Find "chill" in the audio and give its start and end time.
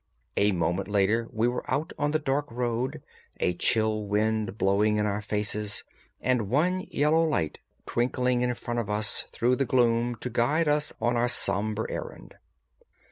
3.53-4.07